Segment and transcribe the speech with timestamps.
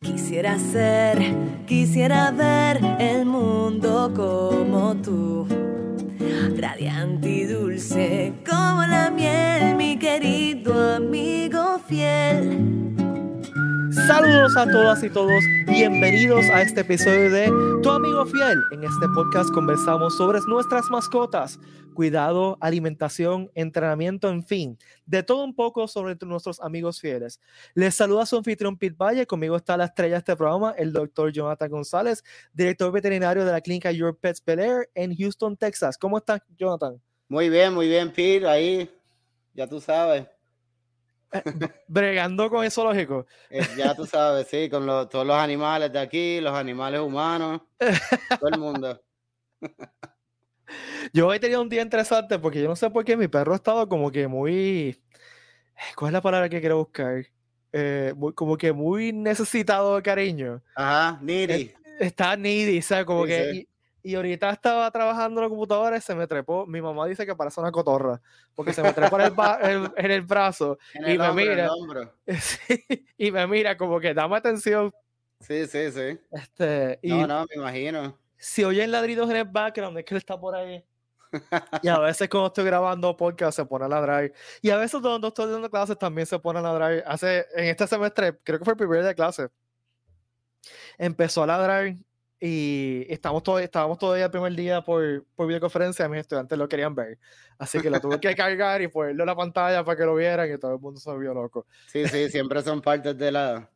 [0.00, 1.18] Quisiera ser,
[1.66, 5.46] quisiera ver el mundo como tú,
[6.56, 12.97] radiante y dulce como la miel, mi querido amigo fiel.
[14.08, 17.52] Saludos a todas y todos, bienvenidos a este episodio de
[17.82, 18.58] Tu amigo fiel.
[18.72, 21.60] En este podcast conversamos sobre nuestras mascotas,
[21.92, 27.38] cuidado, alimentación, entrenamiento, en fin, de todo un poco sobre nuestros amigos fieles.
[27.74, 31.30] Les saluda su anfitrión Pete Valle, conmigo está la estrella de este programa, el doctor
[31.30, 35.98] Jonathan González, director veterinario de la clínica Your Pets Bel Air en Houston, Texas.
[35.98, 36.98] ¿Cómo estás, Jonathan?
[37.28, 38.90] Muy bien, muy bien, Pete, ahí,
[39.52, 40.37] ya tú sabes.
[41.88, 43.26] bregando con eso lógico.
[43.50, 47.62] Eh, ya tú sabes, sí, con todos los animales de aquí, los animales humanos,
[48.40, 49.00] todo el mundo.
[51.12, 53.56] Yo he tenido un día interesante porque yo no sé por qué mi perro ha
[53.56, 55.00] estado como que muy.
[55.96, 57.24] ¿Cuál es la palabra que quiero buscar?
[57.72, 60.62] Eh, como que muy necesitado de cariño.
[60.74, 61.72] Ajá, needy.
[62.00, 63.66] Está needy, sea, como que.
[64.08, 66.64] Y ahorita estaba trabajando en la computadora y se me trepó.
[66.64, 68.18] Mi mamá dice que parece una cotorra,
[68.54, 71.68] porque se me trepó en el, en el brazo y me mira.
[73.18, 74.90] y me mira como que dame atención.
[75.40, 76.18] Sí, sí, sí.
[76.30, 78.18] Este, y no, no, me imagino.
[78.38, 80.82] Si oyen ladridos en el background, es que él está por ahí.
[81.82, 84.32] y a veces cuando estoy grabando podcast se pone a ladrar.
[84.62, 87.04] Y a veces cuando estoy dando clases también se pone a ladrar.
[87.06, 89.48] Hace, en este semestre, creo que fue el primer día de clase,
[90.96, 91.94] empezó a ladrar
[92.40, 96.94] y estamos todo, estábamos todavía el primer día por, por videoconferencia, mis estudiantes lo querían
[96.94, 97.18] ver.
[97.58, 100.52] Así que lo tuve que cargar y ponerlo en la pantalla para que lo vieran
[100.52, 101.66] y todo el mundo se vio loco.
[101.86, 103.68] Sí, sí, siempre son partes de, la,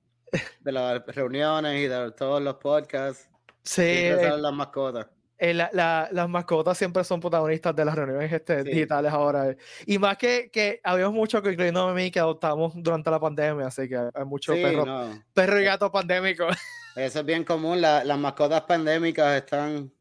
[0.61, 3.29] de las reuniones y de todos los podcasts.
[3.65, 4.09] Sí.
[4.21, 5.07] Son las mascotas.
[5.39, 9.57] Eh, la, las mascotas siempre son protagonistas de las reuniones este, digitales ahora.
[9.87, 13.67] Y más que, que habíamos mucho, que incluyendo a mí, que adoptamos durante la pandemia,
[13.67, 16.57] así que hay muchos perros perro y gato pandémicos.
[16.95, 19.93] Eso es bien común, las mascotas pandémicas están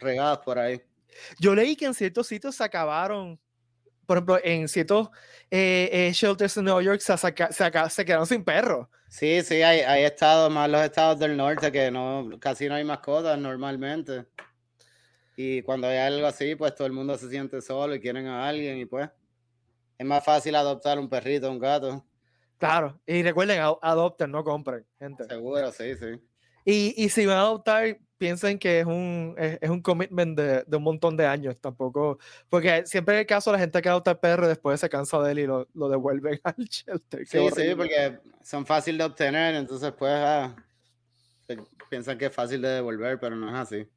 [0.00, 0.82] regadas por ahí.
[1.38, 3.38] Yo leí que en ciertos sitios se acabaron,
[4.06, 5.08] por ejemplo, en ciertos
[5.50, 8.88] eh, eh, shelters en Nueva York se, se, quedaron sin perros.
[9.08, 12.84] Sí, sí, hay, hay, estados, más los estados del norte, que no casi no hay
[12.84, 14.26] mascotas normalmente.
[15.36, 18.48] Y cuando hay algo así, pues todo el mundo se siente solo y quieren a
[18.48, 19.08] alguien y pues
[19.98, 22.04] es más fácil adoptar un perrito, un gato.
[22.58, 25.24] Claro, y recuerden, adopten, no compren, gente.
[25.24, 26.20] Seguro, sí, sí.
[26.64, 30.76] Y, y, si van a adoptar, piensen que es un, es, un commitment de, de,
[30.76, 32.18] un montón de años, tampoco,
[32.50, 35.32] porque siempre en el caso la gente que adopta el perro después se cansa de
[35.32, 37.26] él y lo, lo devuelven al shelter.
[37.26, 40.54] Sí, sí, porque son fáciles de obtener, entonces pues ah,
[41.88, 43.88] piensan que es fácil de devolver, pero no es así.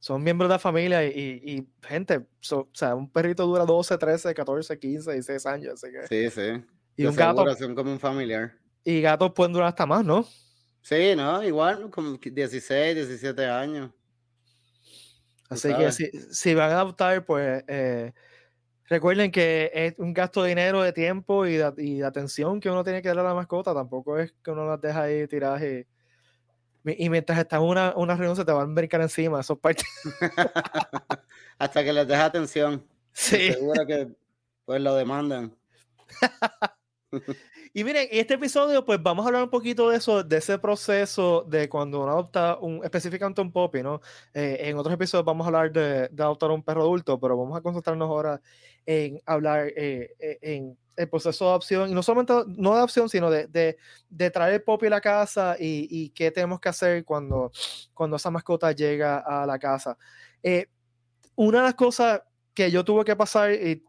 [0.00, 4.34] Son miembros de la familia y, y, gente, o sea, un perrito dura 12, 13,
[4.34, 5.74] 14, 15, 16 años.
[5.74, 6.64] Así que, sí, sí.
[6.96, 7.44] Y un gato.
[7.56, 8.52] Son como un familiar.
[8.84, 10.24] Y gatos pueden durar hasta más, ¿no?
[10.88, 13.90] Sí, no, igual, como 16, 17 años.
[15.50, 18.14] Así que si, si, van a adoptar, pues eh,
[18.86, 22.70] recuerden que es un gasto de dinero, de tiempo y de, y de, atención que
[22.70, 23.74] uno tiene que darle a la mascota.
[23.74, 25.86] Tampoco es que uno las deja ahí tiradas y,
[27.04, 29.40] y mientras están en una, una reunión se te van a brincar encima.
[29.40, 29.84] Eso parte.
[31.58, 32.82] Hasta que les deja atención.
[33.12, 33.52] Sí.
[33.52, 34.08] Seguro que
[34.64, 35.54] pues lo demandan.
[37.72, 41.44] Y miren, este episodio, pues vamos a hablar un poquito de eso, de ese proceso
[41.46, 44.00] de cuando uno adopta un, específicamente un puppy, ¿no?
[44.32, 47.58] Eh, en otros episodios vamos a hablar de, de, adoptar un perro adulto, pero vamos
[47.58, 48.40] a concentrarnos ahora
[48.86, 53.08] en hablar eh, eh, en el proceso de adopción, y no solamente no de adopción,
[53.08, 53.76] sino de, de,
[54.08, 57.52] de traer el puppy a la casa y, y, qué tenemos que hacer cuando,
[57.94, 59.96] cuando esa mascota llega a la casa.
[61.36, 62.22] una de las cosas
[62.54, 63.84] que yo tuve que pasar, y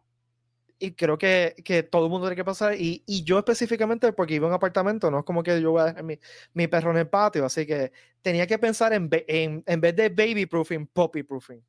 [0.79, 4.35] y creo que, que, todo el mundo tiene que pasar, y, y, yo específicamente, porque
[4.35, 6.19] iba a un apartamento, no es como que yo voy a dejar mi,
[6.53, 7.91] mi perro en el patio, así que
[8.21, 11.61] tenía que pensar en, en, en vez de baby proofing, puppy proofing.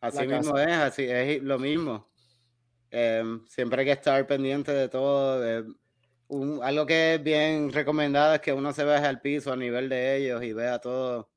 [0.00, 2.10] Así mismo es, así es lo mismo.
[2.90, 5.64] Em, siempre hay que estar pendiente de todo.
[6.28, 9.88] un, algo que es bien recomendado es que uno se baje al piso a nivel
[9.88, 11.30] de ellos y vea todo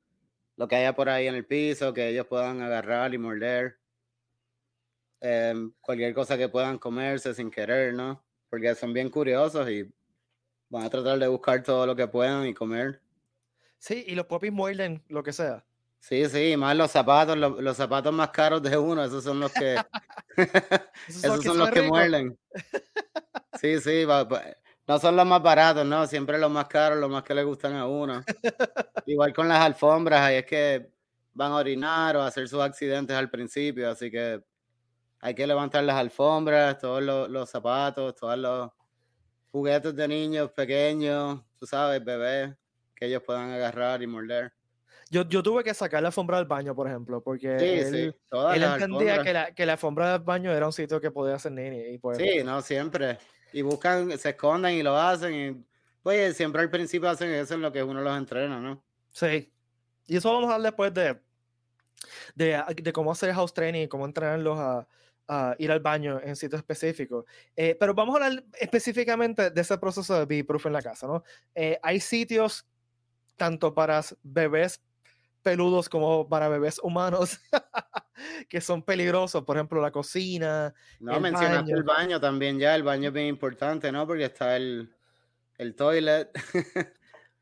[0.56, 3.78] lo que haya por ahí en el piso, que ellos puedan agarrar y morder.
[5.26, 8.22] Em, cualquier cosa que puedan comerse sin querer, ¿no?
[8.50, 9.90] Porque son bien curiosos y
[10.68, 13.00] van a tratar de buscar todo lo que puedan y comer.
[13.78, 15.64] Sí, y los popis muerden lo que sea.
[15.98, 19.76] Sí, sí, más los zapatos, los, zapatos más caros de uno, esos son los que
[21.08, 22.38] esos, son, los que muerden.
[23.58, 24.04] Sí, sí,
[24.86, 27.76] no son los más baratos, no, siempre los más caros, los más que le gustan
[27.76, 28.22] a uno.
[29.06, 30.90] Igual con las alfombras, ahí es que
[31.32, 34.42] van a orinar o a hacer sus accidentes al principio, así que
[35.24, 38.70] hay que levantar las alfombras, todos los, zapatos, todos los
[39.50, 42.54] juguetes de niños pequeños, tú sabes, bebés,
[42.94, 44.52] que ellos puedan agarrar y morder.
[45.08, 49.32] Yo, yo tuve que sacar la alfombra del baño, por ejemplo, porque él, entendía que
[49.32, 51.54] la, que la, alfombra del baño era un sitio que podía hacer.
[51.58, 53.16] Y pues, sí, no, siempre.
[53.54, 55.34] Y buscan, se esconden y lo hacen.
[55.34, 55.64] Y,
[56.02, 58.84] pues siempre al principio hacen eso en lo que uno los entrena, ¿no?
[59.10, 59.50] Sí.
[60.06, 61.18] Y eso vamos a hablar después de,
[62.34, 64.86] de, de cómo hacer house training, cómo entrenarlos a,
[65.28, 67.24] a ir al baño en sitios específicos.
[67.56, 71.06] Eh, pero vamos a hablar específicamente de ese proceso de be proof en la casa,
[71.06, 71.22] ¿no?
[71.54, 72.66] Eh, hay sitios
[73.36, 74.80] tanto para bebés
[75.42, 77.38] peludos como para bebés humanos
[78.48, 80.74] que son peligrosos, por ejemplo, la cocina.
[81.00, 84.06] No, mencionaste el baño también ya, el baño es bien importante, ¿no?
[84.06, 84.94] Porque está el,
[85.58, 86.30] el toilet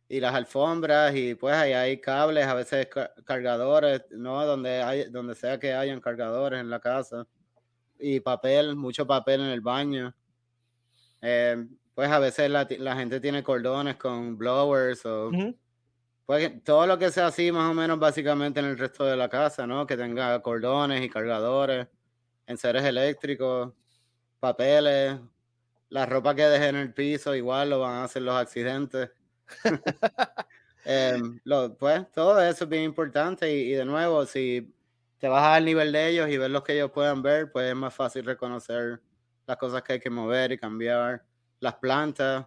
[0.08, 2.88] y las alfombras y pues ahí hay cables, a veces
[3.25, 4.44] cargadores, ¿no?
[4.46, 7.26] Donde, hay, donde sea que hayan cargadores en la casa
[8.02, 10.14] y papel, mucho papel en el baño.
[11.20, 11.64] Eh,
[11.94, 15.31] pues a veces la, la, gente tiene cordones con blowers o
[16.26, 19.28] pues todo lo que sea así, más o menos, básicamente en el resto de la
[19.28, 19.87] casa, ¿no?
[19.87, 21.88] Que tenga cordones y cargadores,
[22.46, 23.72] enseres eléctricos,
[24.40, 25.19] papeles,
[25.90, 29.10] la ropa que dejen en el piso, igual lo van a hacer los accidentes.
[30.84, 31.38] Em,
[31.78, 34.75] pues todo eso es bien importante y, de nuevo, si
[35.22, 37.76] te vas al nivel de ellos y ver lo que ellos puedan ver, pues es
[37.76, 39.00] más fácil reconocer
[39.46, 41.24] las cosas que hay que mover y cambiar.
[41.60, 42.44] Las plantas,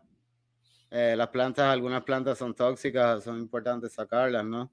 [0.92, 4.70] eh, las plantas, algunas plantas son tóxicas, son importantes sacarlas, ¿no?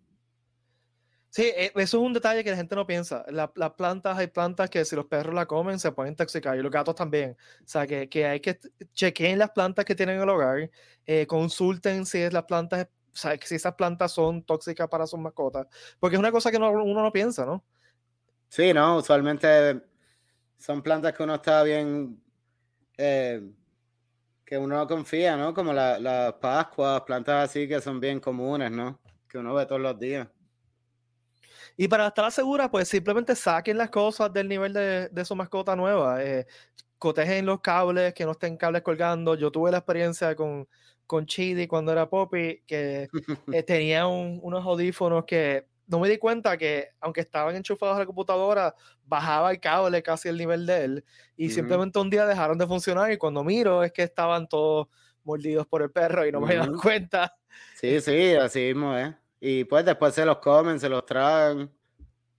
[1.30, 3.24] Sí, eh, eso es un detalle que la gente no piensa.
[3.28, 6.72] las plantas, hay plantas que si los perros la comen se pueden intoxicar y los
[6.72, 7.36] gatos también.
[7.60, 8.58] O sea, que, que hay que
[8.94, 10.68] chequeen las plantas que tienen en el hogar,
[11.06, 15.20] eh, consulten si es las plantas, o sea, si esas plantas son tóxicas para sus
[15.20, 15.68] mascotas,
[16.00, 17.64] porque es una cosa que uno no piensa, ¿no?
[18.52, 19.80] Sí, no, usualmente
[20.58, 22.22] son plantas que uno está bien
[22.94, 25.54] que uno confía, ¿no?
[25.54, 29.00] Como las la Pascuas, plantas así que son bien comunes, ¿no?
[29.26, 30.28] Que uno ve todos los días.
[31.78, 35.74] Y para estar segura, pues simplemente saquen las cosas del nivel de, de su mascota
[35.74, 36.22] nueva.
[36.22, 36.46] Eh,
[36.98, 39.34] cotejen los cables, que no estén cables colgando.
[39.34, 40.68] Yo tuve la experiencia con,
[41.06, 43.08] con Chidi cuando era Poppy, que
[43.50, 48.06] eh, tenía unos audífonos que no me di cuenta que, aunque estaban enchufados a la
[48.06, 48.74] computadora,
[49.04, 51.04] bajaba el cable casi el nivel de él.
[51.36, 53.12] Y simplemente un día dejaron de funcionar.
[53.12, 54.88] Y cuando miro, es que estaban todos
[55.22, 57.36] mordidos por el perro y no me dado cuenta.
[57.74, 59.14] Sí, sí, así mismo ¿eh?
[59.38, 61.70] Y pues después se los comen, se los tragan.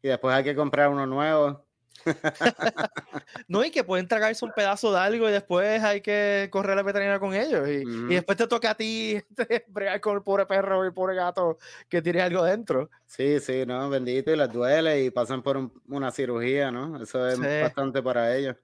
[0.02, 1.64] Y después hay que comprar uno nuevo.
[3.48, 6.76] no, y que pueden tragarse un pedazo de algo y después hay que correr a
[6.76, 7.68] la veterinaria con ellos.
[7.68, 9.22] Y, y después te toca a ti
[9.68, 11.58] bregar con el pobre perro y el pobre gato
[11.90, 12.90] que tiene algo dentro.
[13.06, 17.02] Sí, sí, no, bendito, y les duele y pasan por una cirugía, ¿no?
[17.02, 18.56] Eso es bastante para ellos.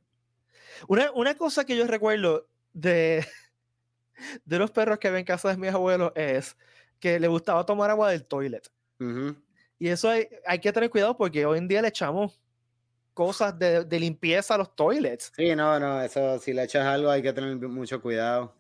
[0.88, 3.26] Una, una cosa que yo recuerdo de,
[4.46, 6.58] de los perros que ven en casa de mis abuelos es
[7.00, 8.70] que le gustaba tomar agua del toilet.
[9.78, 12.38] Y eso hay, hay que tener cuidado porque hoy en día le echamos
[13.14, 15.32] cosas de, de, limpieza a los toilets.
[15.36, 18.56] Sí, no, no, eso si le echas algo hay que tener mucho cuidado.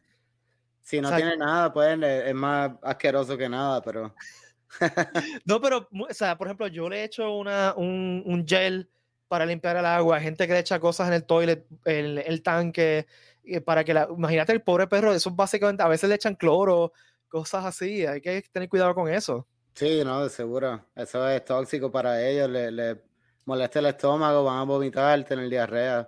[0.81, 4.13] Si no tiene nada, pues es más asqueroso que nada, pero...
[5.45, 8.89] no, pero, o sea, por ejemplo, yo le echo una, un, un, gel
[9.27, 13.05] para limpiar el agua, gente que le echa cosas en el toilet, el, el tanque,
[13.65, 14.07] para que la...
[14.09, 16.91] Imagínate el pobre perro, eso básicamente, a veces le echan cloro,
[17.27, 19.47] cosas así, hay que tener cuidado con eso.
[19.75, 20.83] Sí, no, de seguro.
[20.95, 23.08] Eso es tóxico para ellos, le, le
[23.49, 26.07] molesta el estómago, van a vomitar, tener diarrea.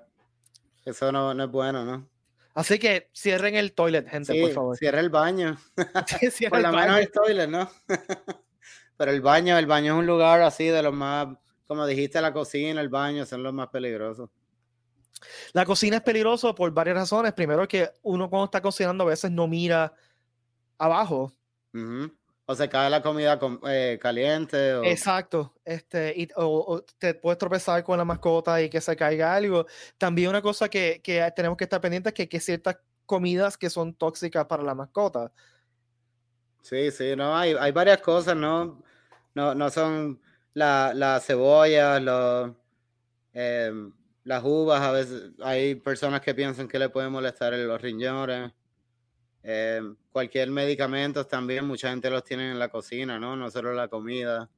[0.86, 2.08] Eso no, no es bueno, ¿no?
[2.54, 4.78] Así que cierren el toilet, gente, por favor.
[4.78, 5.58] Cierren el baño.
[6.50, 7.70] por lo menos el toilet, ¿no?
[8.98, 11.30] Pero el baño, el baño es un lugar así de los más,
[11.66, 14.30] como dijiste, la cocina, el baño son los más peligrosos.
[15.54, 17.34] La cocina es peligroso por varias razones.
[17.34, 19.94] Primero que uno cuando está cocinando a veces no mira
[20.78, 21.34] abajo.
[22.52, 23.40] O se cae la comida
[23.70, 24.80] eh, caliente.
[24.92, 25.54] Exacto.
[25.64, 29.66] Este, y, o, te puedes tropezar con la mascota y que se caiga algo.
[29.98, 33.70] También una cosa que, que tenemos que estar pendientes es que, hay ciertas comidas que
[33.70, 35.32] son tóxicas para la mascota.
[36.62, 38.84] Sí, sí, no, hay, hay varias cosas, ¿no?
[39.34, 40.20] No, no son
[40.54, 42.52] las la cebollas, los,
[43.32, 43.94] em,
[44.26, 48.52] las uvas, a veces hay personas que piensan que le pueden molestar los riñones.
[49.44, 49.82] Eh,
[50.12, 53.36] cualquier medicamento también, mucha gente los tiene en la cocina, ¿no?
[53.36, 54.50] No solo la comida.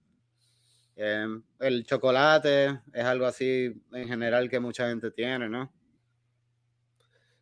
[0.96, 1.26] Eh,
[1.60, 5.72] el chocolate es algo así en general que mucha gente tiene, ¿no?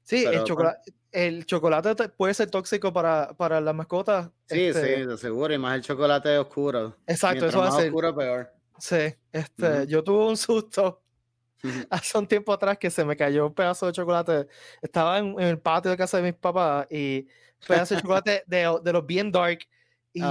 [0.04, 4.30] Sí, el, chocolate, el chocolate puede ser tóxico para, para las mascotas.
[4.48, 6.98] Sí, este sí, de seguro, y más el chocolate oscuro.
[7.08, 7.88] Exacto, eso va a ser.
[7.88, 8.52] oscuro, peor.
[8.78, 11.04] Sí, este, yo tuve un susto
[11.90, 14.48] hace un tiempo atrás que se me cayó un pedazo de chocolate.
[14.82, 17.28] Estaba en, el patio de casa de mis papás y
[17.68, 19.60] pedazo de chocolate de, de, los bien dark
[20.14, 20.22] Y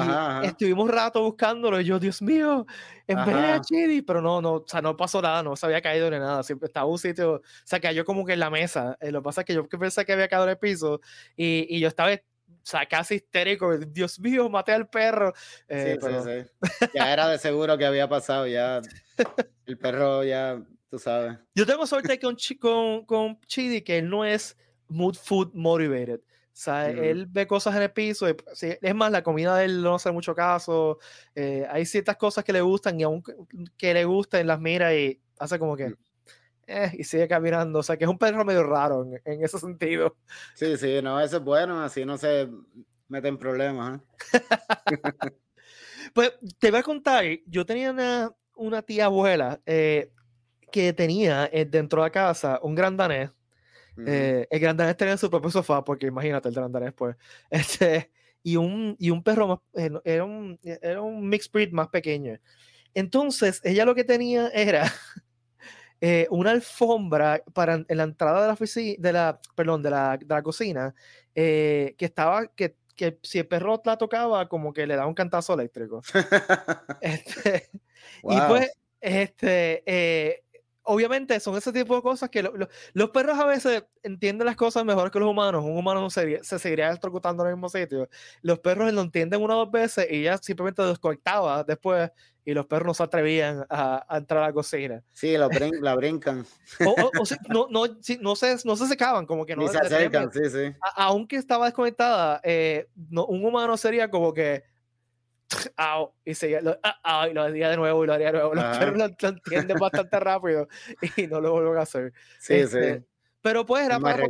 [0.44, 2.66] estuvimos un rato buscándolo y yo, Dios mío,
[3.06, 5.80] en vez de Chidi, pero no, no, o sea, no pasó nada, no se había
[5.80, 8.96] caído ni nada, siempre estaba un sitio, o sea, cayó como que en la mesa.
[9.00, 11.00] Eh, lo que pasa es que yo pensé que había caído en el piso
[11.36, 12.10] y, y yo estaba
[12.62, 15.32] o sea, casi histérico, Dios mío, maté al perro.
[15.68, 16.46] Eh, sí, sí,
[16.80, 16.86] sí.
[16.94, 18.80] Ya era de seguro que había pasado, ya
[19.66, 20.60] el perro ya,
[20.90, 21.38] tú sabes.
[21.54, 24.56] Yo tengo suerte con, con, con Chidi que él no es
[24.88, 26.20] mood food motivated.
[26.20, 28.26] O sea, él ve cosas en el piso.
[28.36, 30.98] Pues, es más, la comida de él no hace mucho caso.
[31.34, 33.22] Eh, hay ciertas cosas que le gustan y aún
[33.78, 35.88] que le gusten, las mira y hace como que.
[35.88, 35.96] Mm.
[36.66, 37.78] Eh, y sigue caminando.
[37.78, 40.16] O sea, que es un perro medio raro en, ese sentido.
[40.54, 41.82] Sí, sí, no, eso es bueno.
[41.82, 42.50] Así no se
[43.08, 44.00] meten problemas.
[44.00, 44.40] ¿eh?
[46.12, 47.24] pues te voy a contar.
[47.46, 49.60] Yo tenía una, una tía abuela
[50.70, 53.30] que tenía dentro de la casa un gran danés
[54.06, 57.16] eh, el gran danés tenía su propio sofá, porque imagínate el gran danés, pues.
[57.50, 58.10] Este,
[58.42, 62.38] y, un, y un perro más, eh, era, un, era un mixed breed más pequeño.
[62.94, 64.90] Entonces, ella lo que tenía era
[66.00, 70.16] eh, una alfombra para en la entrada de la oficina, de la, perdón, de la,
[70.16, 70.94] de la cocina,
[71.34, 75.54] que estaba, que, que, si el perro la tocaba, como que le daba un cantazo
[75.54, 76.02] eléctrico.
[77.00, 77.70] este,
[78.24, 80.42] Y pues, este,
[80.90, 85.10] obviamente son ese tipo de cosas que los perros a veces entienden las cosas mejor
[85.10, 85.64] que los humanos.
[85.64, 88.08] Un humano no se, se seguiría electrocutando en el mismo sitio.
[88.42, 92.10] Los perros lo entienden una o dos veces y ya simplemente desconectaba después
[92.44, 95.02] y los perros no se atrevían a, entrar a la cocina.
[95.12, 95.46] Sí, la,
[95.94, 96.44] brincan.
[96.84, 96.96] O,
[97.48, 97.86] no, no,
[98.20, 99.68] no, se, no se secaban, como que no.
[99.68, 100.74] se acercan, sí, sí.
[100.96, 104.64] aunque estaba desconectada, eh, un humano sería como que
[106.24, 106.78] y seguía, lo,
[107.28, 108.54] y lo hacía de nuevo y lo haría de nuevo.
[108.54, 110.68] Los perros lo, entienden bastante rápido
[111.16, 112.12] y no lo vuelven a hacer.
[112.38, 113.04] Sí, este, sí.
[113.42, 114.28] Pero pues era para,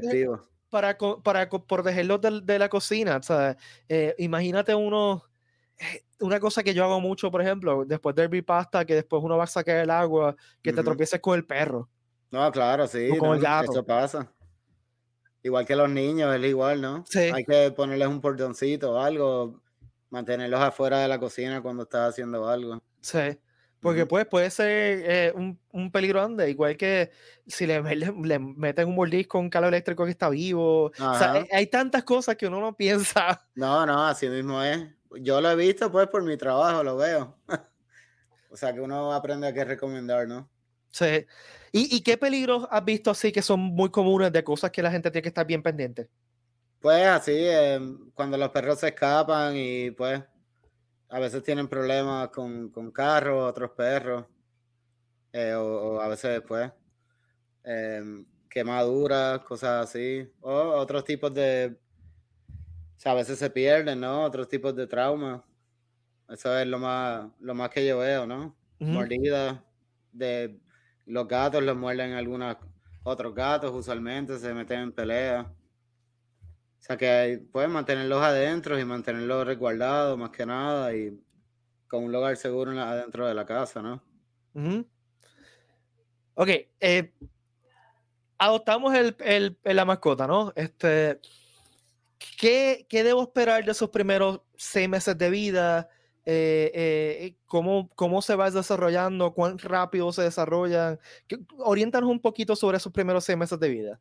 [0.70, 3.16] para, para, protegerlos de, de, la cocina.
[3.16, 3.56] O sea,
[3.88, 5.24] eh, imagínate uno,
[5.78, 9.36] eh, una cosa que yo hago mucho, por ejemplo, después del pasta, que después uno
[9.36, 11.88] va a sacar el agua, que te tropieces con el perro.
[12.30, 13.08] No, claro, sí.
[13.18, 13.72] con el gato.
[13.72, 14.32] Eso pasa.
[15.42, 17.04] Igual que los niños, es igual, ¿no?
[17.08, 17.18] Sí.
[17.18, 19.60] Hay que ponerles un portoncito o algo
[20.10, 22.82] mantenerlos afuera de la cocina cuando estás haciendo algo.
[23.00, 23.38] Sí,
[23.80, 27.10] porque pues puede ser eh, un, un, peligro grande, igual que
[27.46, 30.86] si le, le, meten un mordisco con un calor eléctrico que está vivo.
[30.86, 33.46] O sea, hay tantas cosas que uno no piensa.
[33.54, 34.86] No, no, así mismo es.
[35.20, 37.36] Yo lo he visto pues por mi trabajo, lo veo.
[38.50, 40.48] o sea que uno aprende a qué recomendar, ¿no?
[40.90, 41.26] Sí.
[41.72, 44.90] ¿Y, ¿Y qué peligros has visto así que son muy comunes de cosas que la
[44.90, 46.08] gente tiene que estar bien pendiente?
[46.80, 50.22] Pues así, em, cuando los perros se escapan y pues
[51.10, 54.24] a veces tienen problemas con, con carros, otros perros,
[55.32, 56.72] eh, o, a veces pues
[57.64, 61.76] em, quemaduras, cosas así, o otros tipos de,
[62.96, 64.24] o sea, a veces se pierden, ¿no?
[64.24, 65.42] Otros tipos de traumas.
[66.28, 68.56] Eso es lo más, lo más que yo veo, ¿no?
[68.78, 69.60] Mordidas
[70.12, 70.58] de
[71.06, 72.56] los gatos los muerden algunos
[73.02, 75.46] otros gatos, usualmente se meten en peleas.
[76.80, 81.20] O sea que pueden mantenerlos adentro y mantenerlos resguardados más que nada y
[81.86, 84.02] con un lugar seguro adentro de la casa, ¿no?
[86.34, 86.48] Ok,
[86.80, 87.12] eh,
[88.38, 90.52] adoptamos el, el, la mascota, ¿no?
[90.56, 91.20] Este,
[92.38, 95.88] ¿qué, ¿qué, debo esperar de esos primeros seis meses de vida?
[96.24, 99.34] Eh, eh, ¿cómo, ¿Cómo se va desarrollando?
[99.34, 100.98] ¿Cuán rápido se desarrollan?
[101.58, 104.00] Oriéntanos un poquito sobre esos primeros seis meses de vida.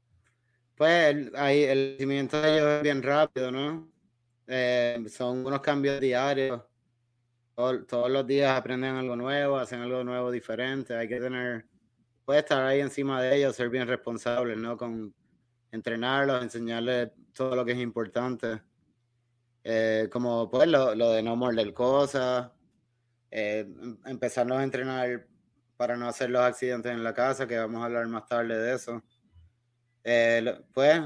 [0.79, 3.91] Pues ahí el crecimiento de ellos es bien rápido, ¿no?
[4.47, 6.61] Eh, son unos cambios diarios.
[7.53, 10.95] todos los días aprenden algo nuevo, hacen algo nuevo diferente.
[10.95, 11.65] Hay que tener,
[12.23, 14.77] puede estar ahí encima de ellos, ser bien responsables, ¿no?
[14.77, 15.13] Con
[15.69, 18.61] entrenarlos, enseñarles todo lo que es importante.
[19.65, 22.51] Eh, como pues lo, de no morder cosas,
[23.31, 25.27] eh, em, empezarnos a entrenar
[25.75, 28.75] para no hacer los accidentes en la casa, que vamos a hablar más tarde de
[28.75, 29.03] eso.
[30.11, 30.99] Eh, pues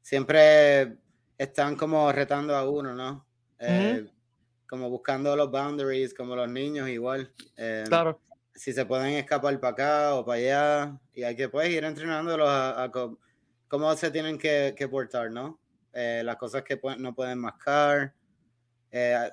[0.00, 0.96] siempre
[1.36, 3.26] están como retando a uno, ¿no?
[3.58, 4.08] Eh,
[4.66, 7.30] como buscando los boundaries, como los niños igual.
[7.58, 8.18] Eh, claro.
[8.54, 12.48] Si se pueden escapar para acá o para allá, y hay que pues ir entrenándolos
[12.48, 12.90] a,
[13.68, 15.60] cómo se tienen que, portar, ¿no?
[15.92, 18.14] las cosas que no pueden mascar.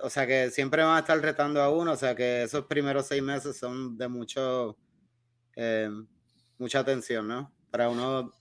[0.01, 3.07] o sea que siempre van a estar retando a uno, o sea que esos primeros
[3.07, 4.77] seis meses son de mucho,
[6.57, 7.53] mucha atención, ¿no?
[7.71, 8.31] Para uno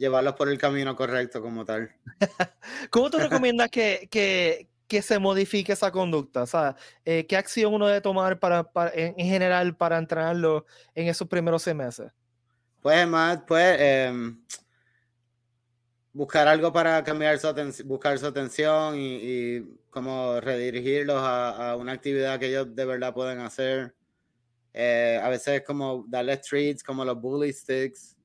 [0.00, 1.94] llevarlos por el camino correcto como tal.
[2.90, 6.42] ¿Cómo tú recomiendas que, que, que, se modifique esa conducta?
[6.42, 10.64] O sea, eh, ¿qué acción uno debe tomar para, en, general para entrenarlo
[10.94, 12.10] en esos primeros seis meses?
[12.80, 14.42] Pues más, pues, em,
[16.14, 21.76] buscar algo para cambiar su atención, buscar su atención y, y como redirigirlos a, a,
[21.76, 23.94] una actividad que ellos de verdad pueden hacer.
[24.72, 28.16] Eh, a veces como darles treats como los bully sticks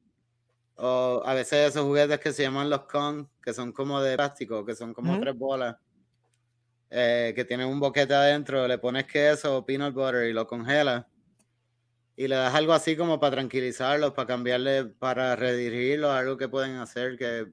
[0.78, 4.66] o a veces esos juguetes que se llaman los con, que son como de plástico,
[4.66, 5.78] que son como tres bolas,
[6.90, 11.06] eh, que tienen un boquete adentro, le pones queso o peanut butter y lo congelas
[12.16, 16.48] y le das algo así como para tranquilizarlos, para cambiarle, para redirigirlos a algo que
[16.48, 17.52] pueden hacer que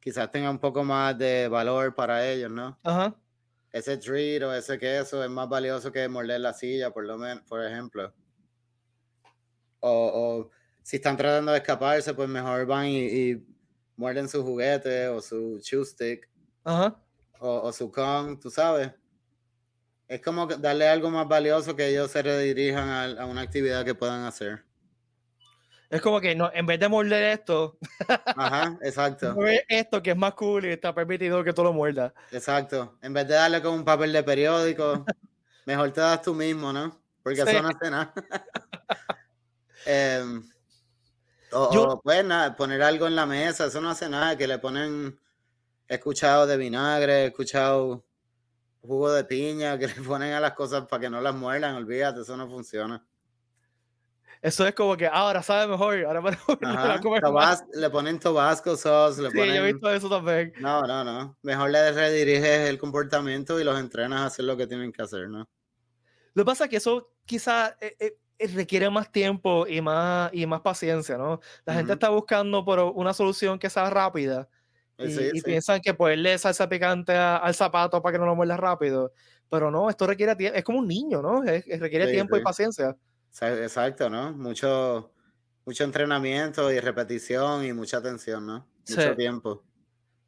[0.00, 2.78] quizás tenga un poco más de valor para ellos, ¿no?
[2.82, 3.14] Ajá.
[3.70, 7.42] Ese treat o ese queso es más valioso que morder la silla, por lo menos,
[7.44, 8.12] por ejemplo.
[9.80, 10.50] O, o,
[10.84, 13.46] si están tratando de escaparse, pues mejor van y, y
[13.96, 16.28] muerden su juguete o su chew stick.
[16.62, 17.00] Ajá.
[17.40, 18.92] O, o su con, tú sabes.
[20.06, 23.94] Es como darle algo más valioso que ellos se redirijan a, a una actividad que
[23.94, 24.62] puedan hacer.
[25.88, 27.78] Es como que no, en vez de morder esto,
[28.36, 29.36] Ajá, exacto.
[29.68, 32.12] esto que es más cool y está permitido que tú lo muerdas.
[32.30, 32.98] Exacto.
[33.00, 35.06] En vez de darle con un papel de periódico,
[35.64, 37.00] mejor te das tú mismo, ¿no?
[37.22, 37.48] Porque sí.
[37.48, 38.12] eso no hace nada.
[39.86, 40.24] eh,
[41.54, 44.36] o, Yo, o, pues nada, poner algo en la mesa, eso no hace nada.
[44.36, 45.18] Que le ponen,
[45.88, 48.04] he escuchado de vinagre, he escuchado
[48.80, 52.20] jugo de piña, que le ponen a las cosas para que no las muerdan, olvídate,
[52.20, 53.04] eso no funciona.
[54.42, 56.36] Eso es como que ahora sabe mejor, ahora para
[56.98, 59.54] Ajá, Tabas, le ponen Tabasco sauce, le sí, ponen...
[59.54, 60.52] yo he visto eso también.
[60.60, 61.38] No, no, no.
[61.40, 65.30] Mejor le rediriges el comportamiento y los entrenas a hacer lo que tienen que hacer,
[65.30, 65.48] ¿no?
[66.34, 70.46] Lo que pasa es que eso quizá eh, eh, requiere más tiempo y más, y
[70.46, 71.40] más paciencia, ¿no?
[71.64, 71.78] La uh -huh.
[71.78, 74.48] gente está buscando por una solución que sea rápida
[74.98, 75.42] y, sí, y sí.
[75.44, 79.12] piensan que ponerle salsa picante a, al zapato para que no lo muerda rápido.
[79.50, 81.44] Pero no, esto requiere tiempo, es como un niño, ¿no?
[81.44, 82.96] Es, es requiere sí, tiempo y paciencia.
[83.40, 84.32] Exacto, ¿no?
[84.32, 85.12] Mucho,
[85.64, 88.66] mucho entrenamiento y repetición y mucha atención, ¿no?
[88.88, 89.62] Mucho tiempo.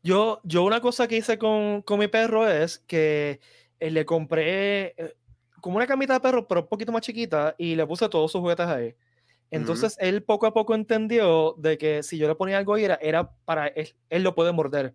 [0.02, 3.40] Yo, yo una cosa que hice con, con mi perro es que
[3.80, 5.16] eh, le compré eh,
[5.66, 8.40] como una camita de perro, pero un poquito más chiquita, y le puse todos sus
[8.40, 8.94] juguetes ahí.
[9.50, 12.94] Entonces él poco a poco entendió de que si yo le ponía algo ahí era,
[13.02, 14.94] era para él, él lo puede morder.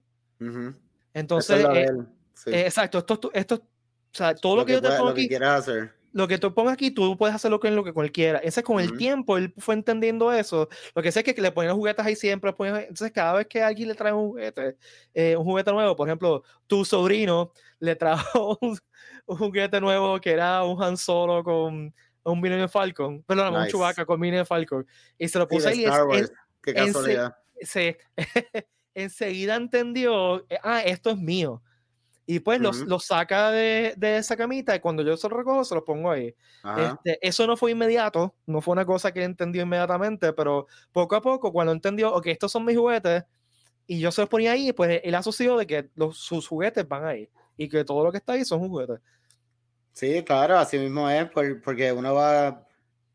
[1.13, 1.93] Entonces, es eh,
[2.34, 2.49] sí.
[2.51, 5.13] eh, exacto, esto, esto, esto- o sea, todo lo, que, yo te pueda- pongo lo
[5.13, 5.93] aquí, hacer.
[6.13, 8.39] Lo que tú pongas aquí, tú puedes hacerlo con lo que cualquiera.
[8.39, 8.97] Ese con el Ujú.
[8.97, 10.67] tiempo, él fue entendiendo eso.
[10.93, 12.50] Lo que sé es que le ponían los juguetes ahí siempre.
[12.60, 14.76] entonces, cada vez que alguien le trae un juguete,
[15.13, 18.78] eh, un juguete nuevo, por ejemplo, tu sobrino le trajo un,
[19.26, 21.93] un juguete nuevo que era un Han Solo con
[22.24, 23.71] un Millennium Falcon, perdón, un Nice.
[23.71, 24.86] Chewbacca con Millennium Falcon,
[25.17, 25.86] y se lo de ahí.
[25.86, 26.32] Star Wars.
[26.62, 27.36] Qué en se- casualidad.
[27.62, 27.97] se,
[28.93, 31.62] enseguida entendió, eh, ah, esto es mío.
[32.25, 35.63] Y pues los, los saca de, de esa camita y cuando yo se lo recojo,
[35.65, 36.36] se los pongo ahí.
[36.73, 41.21] Este, eso no fue inmediato, no fue una cosa que entendió inmediatamente, pero poco a
[41.21, 43.23] poco, cuando entendió, ok, estos son mis juguetes,
[43.88, 47.05] y yo se los ponía ahí, pues él asoció de que los, sus juguetes van
[47.05, 48.99] ahí, y que todo lo que está ahí son juguetes.
[49.93, 52.67] Sí, claro, así mismo es, por- porque uno va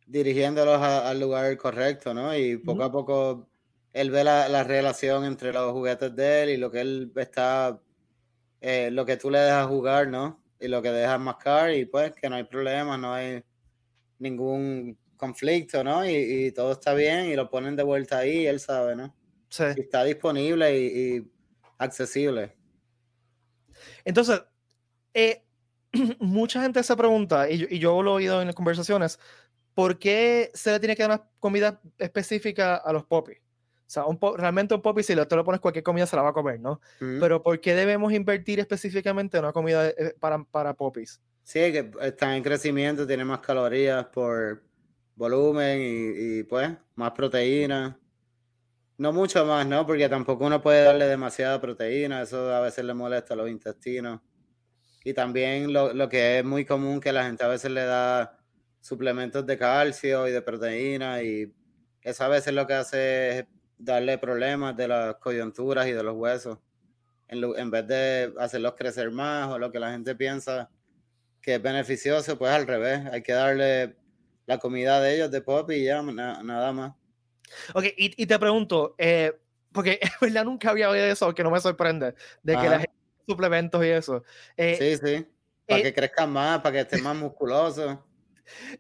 [0.07, 2.37] dirigiéndolos a- al lugar correcto, ¿no?
[2.37, 3.49] Y poco a poco
[3.93, 7.81] él ve la, la relación entre los juguetes de él y lo que él está,
[8.69, 10.43] eh, lo que tú le dejas jugar, ¿no?
[10.59, 13.45] Y lo que dejas mascar y pues que no hay problema, no hay
[14.19, 16.05] ningún conflicto, ¿no?
[16.05, 19.15] Y, y todo está bien y lo ponen de vuelta ahí él sabe, ¿no?
[19.51, 19.63] Sí.
[19.77, 21.33] Y está disponible y, y
[21.79, 22.57] accesible.
[24.05, 24.43] Entonces,
[25.15, 25.45] eh,
[26.19, 29.21] mucha gente se pregunta, y yo, y yo lo he oído en las conversaciones,
[29.75, 33.39] ¿por qué se le tiene que dar una comida específica a los popis?
[33.87, 36.23] O sea, un realmente un popi, si le, tú le pones cualquier comida, se la
[36.23, 36.81] va a comer, ¿no?
[37.01, 37.19] Ujú.
[37.21, 41.21] Pero ¿por qué debemos invertir específicamente en una comida eh, para, para popis?
[41.45, 44.65] Sí, que están en crecimiento, tienen más calorías por
[45.15, 47.97] volumen y, y, pues más proteína.
[48.99, 49.87] No mucho más, ¿no?
[49.87, 54.21] Porque tampoco uno puede darle demasiada proteína, eso a veces le molesta a los intestinos.
[55.05, 58.37] Y también lo, lo que es muy común que la gente a veces le da
[58.81, 61.53] suplementos de calcio y de proteína y
[62.03, 63.47] eso a veces lo que hace es
[63.79, 66.59] darle problemas de las coyunturas y de los huesos.
[67.29, 70.71] En, en vez de hacerlos crecer más o lo que la gente piensa
[71.41, 73.97] que es beneficioso, pues al revés, hay que darle
[74.47, 76.95] la comida de ellos de pop y ya, na- nada más.
[77.75, 79.33] Ok, y, y te pregunto, eh,
[79.73, 82.95] porque en verdad nunca había oído eso, que no me sorprende, de que la gente
[83.29, 84.25] suplementos y eso.
[84.57, 85.27] Eh, Sí, sí,
[85.67, 87.99] para eh, que crezcan más, para que estén más musculosos.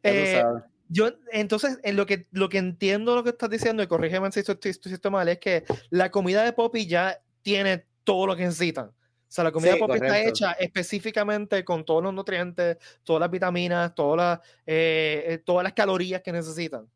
[0.02, 0.42] Eh.
[0.88, 4.40] Yo, entonces, en lo que, lo que entiendo lo que estás diciendo, y corrígeme si
[4.40, 8.86] estoy, estoy- mal, es que la comida de Poppy ya tiene todo lo que necesitan.
[8.88, 8.94] O
[9.28, 13.30] sea, la comida Sí, de Poppy está hecha específicamente con todos los nutrientes, todas las
[13.30, 16.88] vitaminas, todas las, eh, eh, todas las calorías que necesitan.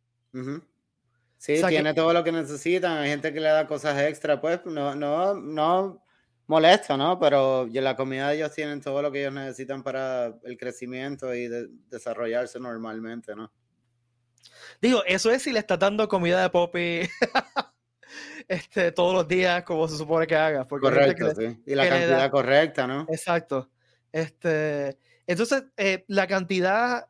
[1.36, 2.98] Sí, tiene todo lo que necesitan.
[2.98, 6.04] Hay gente que le da cosas extra, pues no, no, no
[6.46, 7.18] molesta, ¿no?
[7.18, 11.48] Pero la comida de ellos tienen todo lo que ellos necesitan para el crecimiento y
[11.88, 13.52] desarrollarse normalmente, ¿no?
[14.80, 17.00] Digo, eso es si le estás dando comida de Poppy
[18.48, 20.66] este, todos los días, como se supone que haga.
[20.66, 21.62] Correcto, sí.
[21.66, 23.06] Y la cantidad correcta, ¿no?
[23.08, 23.70] Exacto.
[24.12, 27.06] Este, entonces, eh, la cantidad,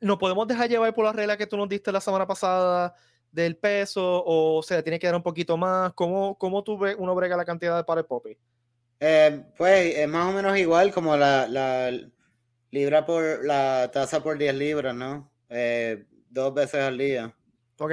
[0.00, 2.94] ¿no podemos dejar llevar por la regla que tú nos diste la semana pasada
[3.32, 5.92] del peso o, se le tiene que dar un poquito más?
[5.94, 8.36] ¿Cómo, cómo tú uno brega la cantidad de para el Poppy?
[9.00, 11.90] Eh, pues es más o menos igual como la, la
[12.70, 15.30] libra por la tasa por 10 libras, ¿no?
[15.48, 16.04] Eh,
[16.36, 17.34] dos veces al día.
[17.78, 17.92] Ok.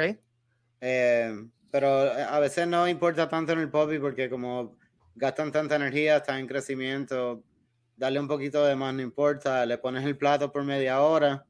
[0.81, 4.77] Eh, pero a veces no importa tanto en el poppy porque como
[5.15, 7.43] gastan tanta energía, están en crecimiento,
[7.95, 11.45] darle un poquito de más no importa, le pones el plato por media hora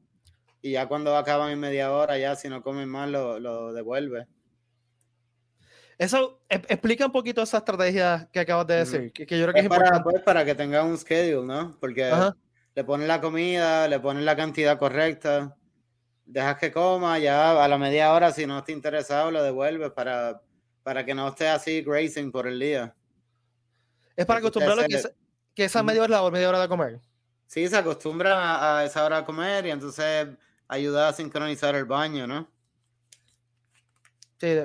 [0.62, 4.26] y ya cuando acaban en media hora, ya si no comen más, lo, lo devuelve.
[5.98, 9.60] Eso e, explica un poquito esa estrategia que acabas de decir, que, yo creo que
[9.60, 11.76] es, para, pues, para que tenga un schedule, ¿no?
[11.80, 12.10] Porque
[12.74, 15.54] le pones la comida, le pones la cantidad correcta
[16.24, 20.42] dejas que coma, ya a la media hora, si no está interesado, lo devuelves para,
[20.82, 22.94] para que no esté así grazing por el día.
[24.16, 25.02] Es para acostumbrarlo que,
[25.54, 27.00] que esa media hora la media hora de comer.
[27.46, 30.28] Sí, se acostumbra a, esa hora de comer y entonces
[30.68, 32.48] ayuda a sincronizar el baño, ¿no?
[34.40, 34.58] Sí,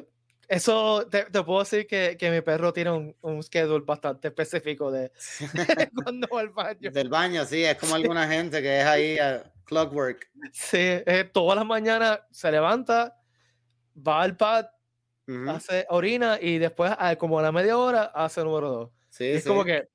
[0.48, 5.12] eso te, puedo decir que, que, mi perro tiene un, un schedule bastante específico de,
[6.04, 6.92] cuando va al baño.
[6.92, 9.18] Del baño, sí, es como alguna gente que es ahí
[9.70, 10.30] clockwork.
[10.52, 13.16] Sí, eh, todas las mañanas se levanta,
[13.96, 14.66] va al pad,
[15.48, 18.90] hace orina y después, como a la media hora, hace número dos.
[19.10, 19.88] Sí, es como que.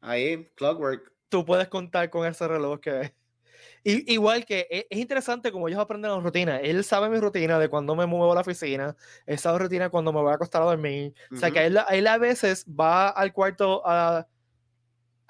[0.00, 1.12] Ahí, clockwork.
[1.28, 3.14] Tú puedes contar con ese reloj que
[3.84, 6.58] y, igual que e, es, interesante como ellos aprenden la rutina.
[6.58, 10.12] Él sabe mi rutina de cuando me muevo a la oficina, él sabe rutina cuando
[10.12, 11.14] me voy a acostar a dormir.
[11.30, 14.26] O sea que él, él, a veces va al cuarto a,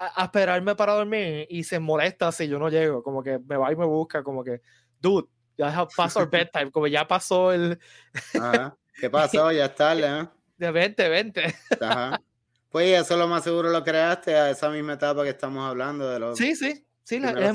[0.07, 3.03] a, esperarme para dormir y se molesta si yo no llego.
[3.03, 4.61] Como que me va y me busca, como que,
[4.99, 7.79] dude, ya pasó el bedtime, como ya pasó el.
[8.99, 9.51] ¿Qué pasó?
[9.51, 10.27] Ya está, ¿eh?
[10.57, 11.55] De 20, 20.
[11.81, 12.21] Ajá.
[12.69, 16.19] Pues eso lo más seguro lo creaste a esa misma etapa que estamos hablando de
[16.19, 16.37] los.
[16.37, 16.85] Sí, sí.
[17.03, 17.47] Sí, la, la,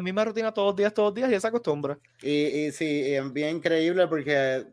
[0.00, 1.96] misma, rutina todos los días, todos los días y esa costumbre.
[2.22, 4.64] Y, y sí, es bien increíble porque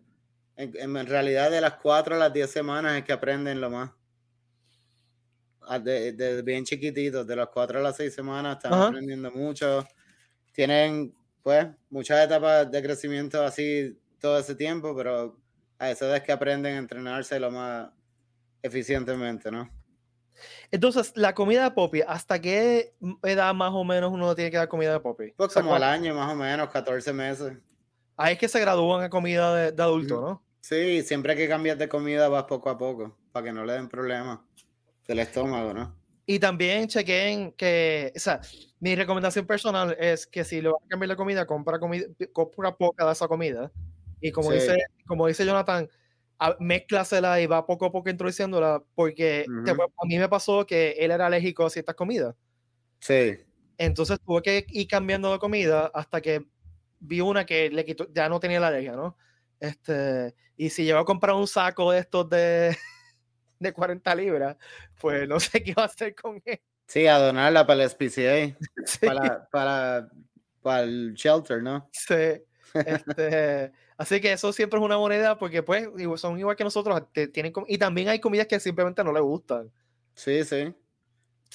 [0.58, 3.92] en, realidad de las cuatro a las diez semanas es que aprenden lo más.
[5.82, 9.86] Desde de bien chiquititos, de las cuatro a las seis semanas están aprendiendo mucho.
[10.52, 15.38] Tienen, pues, muchas etapas de crecimiento así todo ese tiempo, pero
[15.80, 17.90] a eso es que aprenden a entrenarse lo más
[18.62, 19.70] eficientemente, ¿no?
[20.72, 24.68] Entonces, la comida de Poppy, ¿hasta qué edad más o menos uno tiene que dar
[24.68, 25.34] comida de Poppy?
[25.36, 27.54] Pues como al año, más o menos, 14 meses.
[28.16, 30.44] Ahí es que se gradúan a comida de, adulto, ¿no?
[30.60, 33.88] Sí, siempre que cambias de comida vas poco a poco, para que no le den
[33.88, 34.40] problemas
[35.08, 35.96] del estómago, ¿no?
[36.30, 38.42] Y también chequen que, o sea,
[38.82, 42.76] mi recomendación personal es que si le vas a cambiar la comida, compra, comida, compra
[42.76, 43.72] poca de esa comida.
[44.20, 45.88] Y como, dice, como dice Jonathan,
[46.60, 51.28] mezclasela y va poco a poco introduciéndola, porque a mí me pasó que él era
[51.28, 52.36] alérgico a ciertas comidas.
[53.00, 53.38] Sí.
[53.78, 56.46] Entonces tuve que ir cambiando de comida hasta que
[57.00, 59.18] vi una que le quitó, ya no tenía la alergia, ¿no?
[59.60, 62.76] Este, y si llevo a comprar un saco de estos de,
[63.60, 64.58] de 40 libras,
[65.00, 66.62] pues no sé qué va a hacer con él.
[66.88, 68.58] Sí, a donarla para el SPCA,
[69.06, 70.10] para, para,
[70.62, 71.90] para el shelter, ¿no?
[71.92, 72.42] Sí.
[72.74, 77.52] Este, Así que eso siempre es una moneda porque pues son igual que nosotros, tienen
[77.68, 79.72] y también hay comidas que simplemente no les gustan.
[80.14, 80.74] Sí, sí.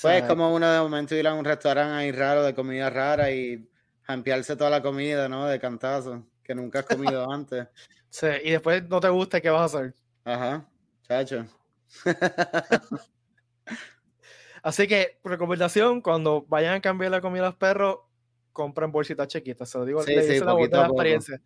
[0.01, 3.31] Pues es como uno de momento ir a un restaurante ahí raro de comida rara
[3.31, 3.69] y
[4.03, 5.47] jampearse toda la comida, ¿no?
[5.47, 7.69] De cantazo, que nunca has comido antes.
[8.09, 9.95] Sí, y después no te gusta, ¿qué vas a hacer?
[10.25, 10.67] Ajá,
[11.07, 11.47] chacho.
[14.63, 17.99] Así que, recomendación, cuando vayan a cambiar la comida a los perros,
[18.53, 19.69] compren bolsitas chiquitas.
[19.69, 21.41] Se lo digo, sí, sí, la, la experiencia.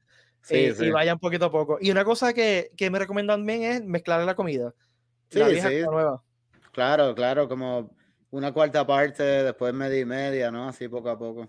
[0.51, 1.79] Eh, y vayan poquito a poco.
[1.81, 4.75] Y una cosa que, que me recomiendan bien es mezclar la comida.
[5.31, 5.83] Sí, sí.
[5.83, 6.23] nueva.
[6.73, 7.91] Claro, claro, como
[8.31, 10.69] una cuarta parte, después media y media, ¿no?
[10.69, 11.49] Así poco a poco.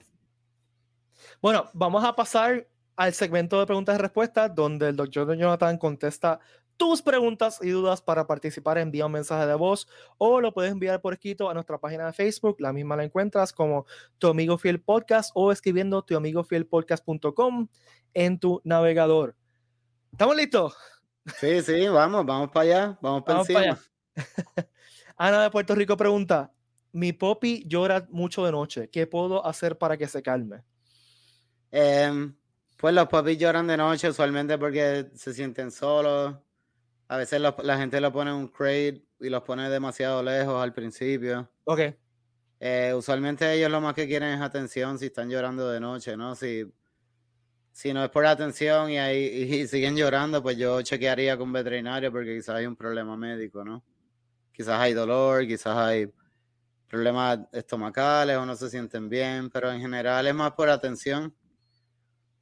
[1.41, 6.39] Bueno, vamos a pasar al segmento de preguntas y respuestas, donde el doctor Jonathan contesta
[6.77, 8.77] tus preguntas y dudas para participar.
[8.77, 9.87] Envía un mensaje de voz
[10.17, 12.57] o lo puedes enviar por escrito a nuestra página de Facebook.
[12.59, 13.85] La misma la encuentras como
[14.19, 17.67] Tu Amigo Fiel Podcast o escribiendo tuamigofielpodcast.com
[18.13, 19.35] en tu navegador.
[20.11, 20.75] ¿Estamos listos?
[21.39, 23.77] Sí, sí, vamos, vamos para allá, vamos para allá.
[25.17, 26.53] Ana de Puerto Rico pregunta,
[26.91, 30.63] mi popi llora mucho de noche, ¿qué puedo hacer para que se calme?
[31.71, 32.35] Em,
[32.77, 36.35] Pues los papis lloran de noche usualmente porque se sienten solos.
[37.09, 40.73] A veces la gente lo pone en un crate y los pone demasiado lejos al
[40.73, 41.49] principio.
[41.63, 41.79] Ok.
[42.59, 46.35] Eh, usualmente ellos lo más que quieren es atención si están llorando de noche, ¿no?
[46.35, 46.65] Si,
[47.71, 49.23] si no es por atención y, ahí,
[49.61, 53.83] y siguen llorando, pues yo chequearía con veterinario porque quizás hay un problema médico, ¿no?
[54.51, 56.11] Quizás hay dolor, quizás hay
[56.87, 61.35] problemas estomacales o no se sienten bien, pero en general es más por atención.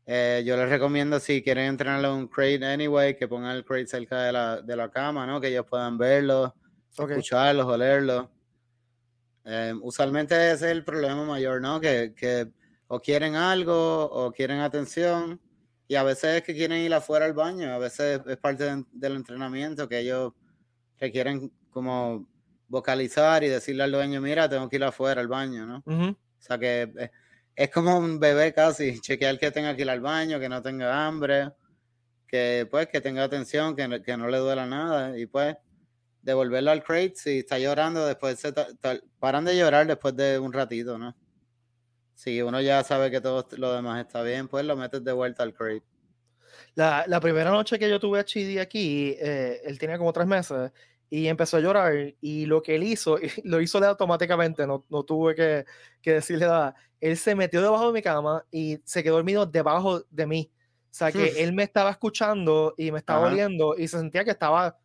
[0.08, 3.88] Eh, yo les recomiendo si quieren entrenarlo en un crate anyway, que pongan el crate
[3.88, 5.42] cerca de la, de la cama, ¿no?
[5.42, 6.56] Que ellos puedan verlo,
[6.92, 8.32] escucharlos, olerlo.
[9.46, 11.80] Eh, usualmente ese es el problema mayor, ¿no?
[11.80, 12.52] Que, que,
[12.88, 15.40] o quieren algo o quieren atención
[15.88, 19.16] y a veces es que quieren ir afuera al baño, a veces es parte del
[19.16, 20.34] entrenamiento que ellos
[21.00, 22.28] requieren como
[22.68, 25.84] vocalizar y decirle al dueño, mira, tengo que ir afuera al baño, ¿no?
[25.86, 27.12] O sea que eh,
[27.56, 31.52] es, como un bebé casi, chequear que tenga que al baño, que no tenga hambre,
[32.28, 35.56] que pues que tenga atención, que, que no le duela nada y pues
[36.22, 38.52] devolverlo al crate si está llorando, después se
[39.20, 41.16] paran de llorar después de un ratito, ¿no?
[42.16, 45.44] Si uno ya sabe que todo lo demás está bien, pues lo metes de vuelta
[45.44, 45.84] al crate.
[46.74, 50.26] La, la primera noche que yo tuve a Chidi aquí, eh, él tenía como tres
[50.26, 50.72] meses
[51.16, 55.34] y empezó a llorar y lo que él hizo, lo hizo automáticamente, no, no tuve
[55.34, 55.66] que,
[56.02, 56.76] que, decirle nada.
[57.00, 60.52] Él se metió debajo de mi cama y se quedó dormido debajo de mí.
[60.92, 64.32] O sea, que él me estaba escuchando y me estaba oliendo y se sentía que
[64.32, 64.78] estaba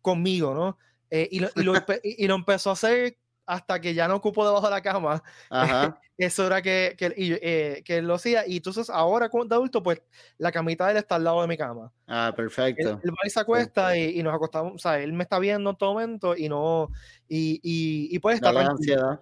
[0.00, 0.78] conmigo, ¿no?
[1.10, 4.44] Eh, y, lo, y, lo, y, lo, empezó a hacer hasta que ya no ocupó
[4.44, 5.22] debajo de la cama.
[5.48, 6.00] Ajá.
[6.18, 8.46] Eso era que, que, eh, que, él lo hacía.
[8.46, 10.02] Y entonces ahora como adulto, pues
[10.38, 11.92] la camita de él está al lado de mi cama.
[12.06, 13.00] Ah, perfecto.
[13.04, 14.74] Él, va y se acuesta y, y, nos acostamos.
[14.74, 16.90] O sea, él me está viendo en todo momento y no.
[17.28, 19.20] Y, y, y pues está ansiedad.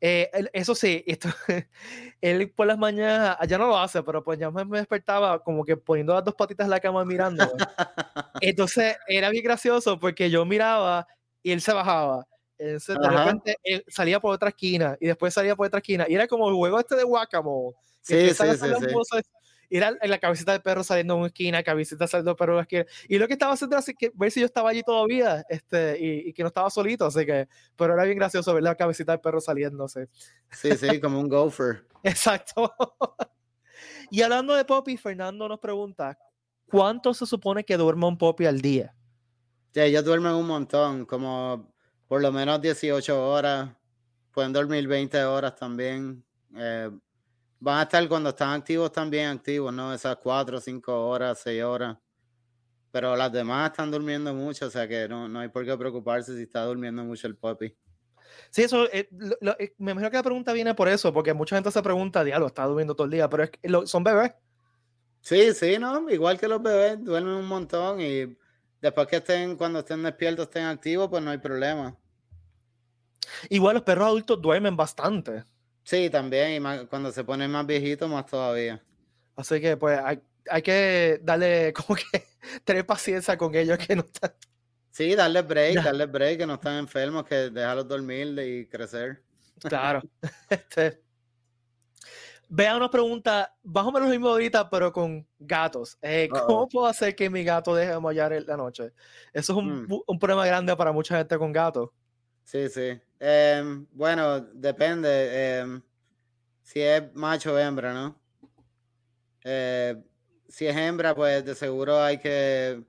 [0.00, 1.28] Eh, eso sí, esto,
[2.20, 5.64] él por las mañanas, ya no lo hace, pero pues ya me, me, despertaba como
[5.64, 7.44] que poniendo las dos patitas en la cama mirando.
[8.40, 11.08] Entonces era bien gracioso porque yo miraba
[11.42, 12.26] y él se bajaba
[12.58, 16.06] entonces, de repente él salía por otra esquina y después salía por otra esquina.
[16.08, 17.76] Y era como el juego este de Guacamole.
[18.00, 19.20] Sí, sí, sí,
[19.68, 22.62] era en la cabecita del perro saliendo en una esquina, cabecita saliendo del perro una
[22.62, 22.86] esquina.
[23.08, 26.28] Y lo que estaba haciendo era que ver si yo estaba allí todavía este, y,
[26.28, 27.06] y, que no estaba solito.
[27.06, 30.08] Así que, pero era bien gracioso ver la cabecita del perro saliéndose.
[30.50, 31.84] Sí, sí, como un gopher.
[32.02, 32.72] Exacto.
[34.10, 36.18] y hablando de Poppy, Fernando nos pregunta:
[36.66, 38.94] ¿cuánto se supone que duerma un Poppy al día?
[39.74, 41.75] Sí, ellos duermen un montón, como
[42.08, 43.70] por lo menos 18 horas,
[44.32, 46.24] pueden dormir 20 horas también.
[46.56, 46.90] Eh,
[47.58, 49.92] van a estar cuando están activos también activos, ¿no?
[49.92, 51.96] Esas 4, 5 horas, 6 horas.
[52.90, 56.36] Pero las demás están durmiendo mucho, o sea que no, no hay por qué preocuparse
[56.36, 57.76] si está durmiendo mucho el puppy.
[58.50, 59.08] Sí, eso, eh,
[59.58, 62.46] eh, me imagino que la pregunta viene por eso, porque mucha gente se pregunta, diablo,
[62.46, 64.32] está durmiendo todo el día, pero es que son bebés.
[65.20, 68.36] Sí, sí, no, igual que los bebés, duermen un montón y
[68.80, 71.96] Después que estén, cuando estén despiertos, estén activos, pues no hay problema.
[73.48, 75.44] Igual los perros adultos duermen bastante.
[75.82, 78.82] Sí, también, y cuando se ponen más viejitos, más todavía.
[79.36, 82.26] Así que, pues, hay, hay que darle como que
[82.64, 84.34] tener paciencia con ellos que no están.
[84.90, 89.22] Sí, darle break, darle break, que no están enfermos, que dejarlos dormir y crecer.
[89.60, 90.02] Claro.
[90.50, 91.02] este,
[92.48, 95.98] Vea una pregunta, más o menos lo mismo ahorita, pero con gatos.
[96.00, 98.92] Eh, ¿Cómo puedo hacer que mi gato deje de mollar en la noche?
[99.32, 100.02] Eso es un, mm.
[100.06, 101.90] un, problema grande para mucha gente con gatos.
[102.44, 103.00] Sí, sí.
[103.18, 105.08] Eh, bueno, depende.
[105.10, 105.80] Eh,
[106.62, 108.20] si es macho o hembra, ¿no?
[109.44, 109.96] Eh,
[110.48, 112.82] si es hembra, pues de seguro hay que,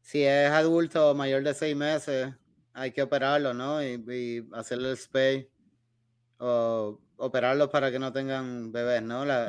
[0.00, 2.32] si es adulto mayor de seis meses,
[2.72, 3.82] hay que operarlo, ¿no?
[3.82, 5.51] Y, y hacerle el spay.
[6.44, 9.24] O operarlos para que no tengan bebés, ¿no?
[9.24, 9.46] La,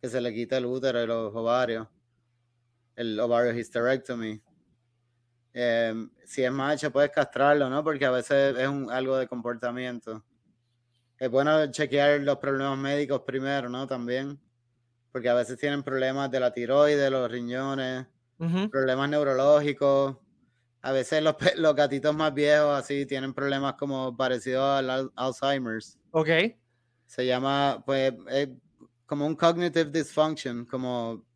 [0.00, 1.88] que se le quite el útero y los ovarios.
[2.94, 4.40] El ovario hysterectomy.
[5.52, 7.82] Em, si es macho, puedes castrarlo, ¿no?
[7.82, 10.24] Porque a veces es un, algo de comportamiento.
[11.18, 13.88] Es bueno chequear los problemas médicos primero, ¿no?
[13.88, 14.40] También.
[15.10, 18.06] Porque a veces tienen problemas de la tiroides, los riñones,
[18.70, 20.16] problemas neurológicos.
[20.82, 25.98] A veces los, los gatitos más viejos así tienen problemas como parecidos al Alzheimer's.
[26.10, 26.28] Ok
[27.12, 28.14] se llama, pues,
[29.04, 31.26] como un cognitive dysfunction, como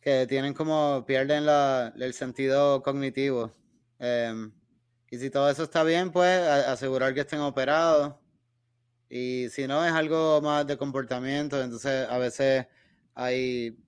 [0.00, 3.52] que tienen como, pierden la, el sentido cognitivo.
[4.00, 4.52] Em,
[5.08, 8.16] y si todo eso está bien, pues asegurar que estén operados.
[9.08, 12.66] Y si no, es algo más de comportamiento, entonces a veces
[13.14, 13.78] hay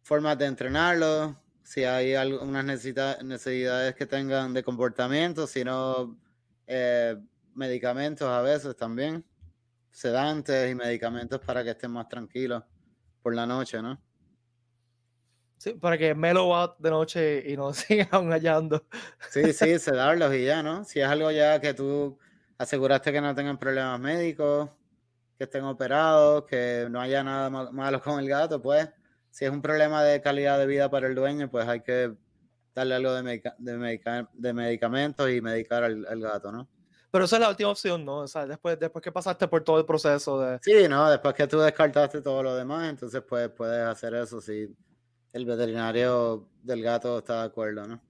[0.00, 1.41] formas de entrenarlo,
[1.72, 6.18] si hay algunas necesidades que tengan de comportamiento, si no,
[6.66, 7.16] eh,
[7.54, 9.24] medicamentos a veces también
[9.90, 12.62] sedantes y medicamentos para que estén más tranquilos.
[13.22, 13.98] por la noche, ¿no?
[15.56, 18.84] Sí, para que mellow out de noche y no sigan hallando.
[19.30, 20.84] Sí, sí, sedarlos y ya, ¿no?
[20.84, 22.18] Si es algo ya que tú
[22.58, 24.68] aseguraste que no tengan problemas médicos,
[25.38, 28.90] que estén operados, que no haya nada malo con el gato, pues
[29.32, 32.12] si es un problema de calidad de vida para el dueño, pues hay que
[32.74, 36.68] darle algo de, de, medicamentos y medicar al, gato, ¿no?
[37.10, 38.18] Pero esa es la última opción, ¿no?
[38.18, 40.58] O sea, después, después que pasaste por todo el proceso de...
[40.62, 41.10] Sí, ¿no?
[41.10, 44.68] Después que tú descartaste todo lo demás, entonces pues puedes hacer eso si
[45.32, 48.00] el veterinario del gato está de acuerdo, ¿no?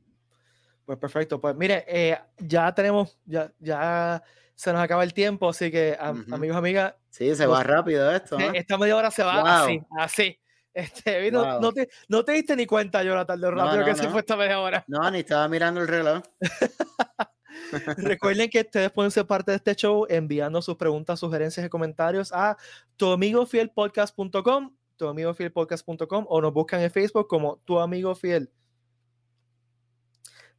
[0.84, 1.40] Pues perfecto.
[1.40, 4.22] Pues mire, eh, ya tenemos, ya, ya
[4.56, 6.94] se nos acaba el tiempo, así que amigos, amigas.
[7.10, 8.38] Sí, se va rápido esto.
[8.40, 8.50] ¿eh?
[8.54, 10.41] Esta media hora se va así, así.
[10.74, 14.36] Este, no, te, no, te, diste ni cuenta, Jonathan, lo rápido que se fue esta
[14.36, 14.84] media hora.
[14.88, 16.22] No, ni estaba mirando el reloj.
[17.98, 22.32] Recuerden que ustedes pueden ser parte de este show enviando sus preguntas, sugerencias y comentarios
[22.32, 22.56] a
[22.96, 28.50] tuamigofielpodcast.com, tuamigofielpodcast.com o nos buscan en Facebook como tu amigo fiel.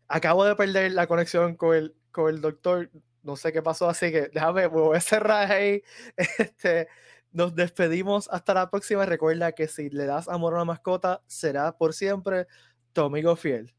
[0.08, 2.91] Acabo de perder la conexión con el, con el doctor,
[3.23, 5.82] no sé qué pasó, así que déjame, voy a cerrar ahí.
[6.38, 6.88] Este,
[7.34, 9.06] nos despedimos hasta la próxima.
[9.06, 12.48] Recuerda que si le das amor a una mascota, será por siempre
[12.93, 13.74] tu amigo fiel.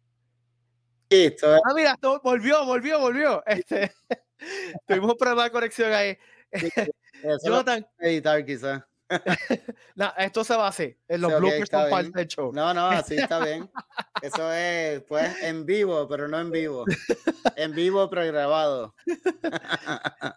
[1.10, 1.54] Listo.
[1.54, 3.42] Ah, mira, volvió, volvió, volvió.
[3.46, 3.92] Este,
[4.86, 6.18] tuvimos prueba de conexión ahí.
[7.44, 7.86] Jonathan.
[7.98, 8.82] Editar quizás.
[9.94, 10.96] no, esto se va así.
[11.08, 12.52] En los bloopers son parte del show.
[12.52, 13.70] No, no, así está bien.
[14.22, 16.84] Eso es, pues, en vivo, pero no en vivo.
[17.56, 18.94] En vivo, pregrabado.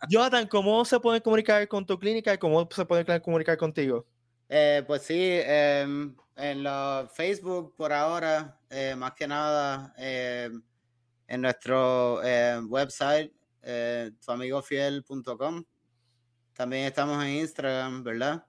[0.09, 4.05] Jonathan, ¿cómo se pueden comunicar con tu clínica y cómo se pueden comunicar contigo?
[4.49, 10.61] Eh, pues sí, em, en la Facebook por ahora, eh, más que nada, em,
[11.27, 15.63] en nuestro em, website, eh, tuamigofiel.com.
[16.53, 18.45] También estamos en Instagram, ¿verdad?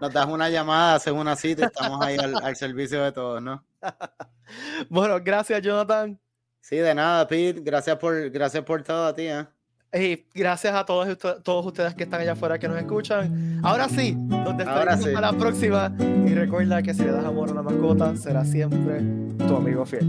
[0.00, 3.40] Nos das una llamada, haces una cita y estamos ahí al, al servicio de todos,
[3.40, 3.64] ¿no?
[4.90, 6.20] bueno, gracias, Jonathan.
[6.60, 7.60] Sí, de nada, Pete.
[7.62, 9.26] Gracias por, gracias por todo a ti.
[9.26, 9.46] ¿eh?
[9.92, 13.60] Y gracias a todos, todos ustedes que están allá afuera que nos escuchan.
[13.62, 15.10] Ahora sí, nos despedimos sí.
[15.12, 15.92] la próxima.
[16.26, 19.02] Y recuerda que si le das amor a una mascota, será siempre
[19.46, 20.06] tu amigo fiel.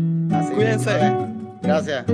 [0.54, 0.91] Cuídense.
[1.63, 2.06] Gracias.